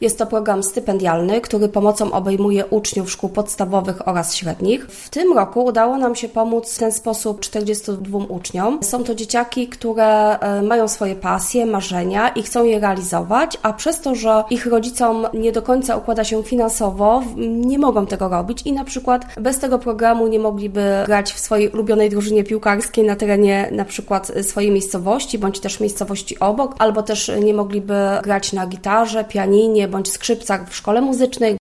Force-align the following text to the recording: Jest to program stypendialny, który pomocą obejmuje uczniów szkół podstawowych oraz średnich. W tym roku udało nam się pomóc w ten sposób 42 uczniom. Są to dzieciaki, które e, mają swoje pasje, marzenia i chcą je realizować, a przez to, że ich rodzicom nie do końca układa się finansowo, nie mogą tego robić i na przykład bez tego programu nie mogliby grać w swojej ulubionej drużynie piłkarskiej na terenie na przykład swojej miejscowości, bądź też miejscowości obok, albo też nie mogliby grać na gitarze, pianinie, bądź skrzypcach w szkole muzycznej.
Jest 0.00 0.18
to 0.18 0.26
program 0.26 0.62
stypendialny, 0.62 1.40
który 1.40 1.68
pomocą 1.68 2.12
obejmuje 2.12 2.66
uczniów 2.66 3.10
szkół 3.10 3.30
podstawowych 3.30 4.08
oraz 4.08 4.34
średnich. 4.34 4.86
W 4.86 5.10
tym 5.10 5.32
roku 5.32 5.64
udało 5.64 5.98
nam 5.98 6.14
się 6.14 6.28
pomóc 6.28 6.74
w 6.74 6.78
ten 6.78 6.92
sposób 6.92 7.40
42 7.40 8.18
uczniom. 8.18 8.78
Są 8.82 9.04
to 9.04 9.14
dzieciaki, 9.14 9.68
które 9.68 10.38
e, 10.38 10.62
mają 10.62 10.88
swoje 10.88 11.14
pasje, 11.14 11.66
marzenia 11.66 12.28
i 12.28 12.42
chcą 12.42 12.64
je 12.64 12.80
realizować, 12.80 13.58
a 13.62 13.72
przez 13.72 14.00
to, 14.00 14.14
że 14.14 14.44
ich 14.50 14.66
rodzicom 14.66 15.26
nie 15.34 15.52
do 15.52 15.62
końca 15.62 15.96
układa 15.96 16.24
się 16.24 16.42
finansowo, 16.42 17.22
nie 17.36 17.78
mogą 17.78 18.06
tego 18.06 18.28
robić 18.28 18.62
i 18.62 18.72
na 18.72 18.84
przykład 18.84 19.26
bez 19.40 19.58
tego 19.58 19.78
programu 19.78 20.26
nie 20.26 20.38
mogliby 20.38 21.02
grać 21.06 21.32
w 21.32 21.38
swojej 21.38 21.68
ulubionej 21.68 22.10
drużynie 22.10 22.44
piłkarskiej 22.44 23.04
na 23.04 23.16
terenie 23.16 23.68
na 23.72 23.84
przykład 23.84 24.32
swojej 24.42 24.70
miejscowości, 24.70 25.38
bądź 25.38 25.60
też 25.60 25.80
miejscowości 25.80 26.38
obok, 26.38 26.74
albo 26.78 27.02
też 27.02 27.30
nie 27.42 27.54
mogliby 27.54 27.94
grać 28.22 28.52
na 28.52 28.66
gitarze, 28.66 29.24
pianinie, 29.24 29.85
bądź 29.88 30.12
skrzypcach 30.12 30.70
w 30.70 30.76
szkole 30.76 31.00
muzycznej. 31.00 31.54